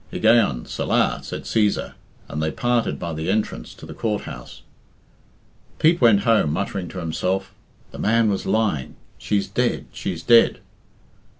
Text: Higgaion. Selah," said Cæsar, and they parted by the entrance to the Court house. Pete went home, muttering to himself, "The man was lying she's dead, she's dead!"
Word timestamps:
Higgaion. 0.11 0.67
Selah," 0.67 1.19
said 1.21 1.43
Cæsar, 1.43 1.93
and 2.27 2.41
they 2.41 2.49
parted 2.49 2.97
by 2.97 3.13
the 3.13 3.29
entrance 3.29 3.75
to 3.75 3.85
the 3.85 3.93
Court 3.93 4.23
house. 4.23 4.63
Pete 5.77 6.01
went 6.01 6.21
home, 6.21 6.51
muttering 6.51 6.87
to 6.87 6.97
himself, 6.97 7.53
"The 7.91 7.99
man 7.99 8.27
was 8.27 8.47
lying 8.47 8.95
she's 9.19 9.47
dead, 9.47 9.85
she's 9.93 10.23
dead!" 10.23 10.57